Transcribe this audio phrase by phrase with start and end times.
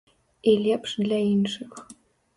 [0.51, 1.71] І лепш для іншых.